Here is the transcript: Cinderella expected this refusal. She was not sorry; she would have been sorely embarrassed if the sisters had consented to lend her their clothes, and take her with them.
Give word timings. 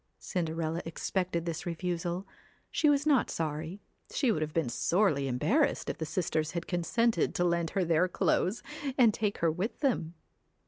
Cinderella 0.17 0.81
expected 0.83 1.45
this 1.45 1.67
refusal. 1.67 2.25
She 2.71 2.89
was 2.89 3.05
not 3.05 3.29
sorry; 3.29 3.81
she 4.11 4.31
would 4.31 4.41
have 4.41 4.51
been 4.51 4.67
sorely 4.67 5.27
embarrassed 5.27 5.91
if 5.91 5.99
the 5.99 6.07
sisters 6.07 6.53
had 6.53 6.65
consented 6.65 7.35
to 7.35 7.43
lend 7.43 7.69
her 7.77 7.85
their 7.85 8.07
clothes, 8.07 8.63
and 8.97 9.13
take 9.13 9.37
her 9.45 9.51
with 9.51 9.81
them. 9.81 10.15